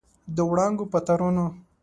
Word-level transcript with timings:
د 0.35 0.37
وړانګو 0.49 0.85
په 0.93 0.99
تارونو 1.07 1.45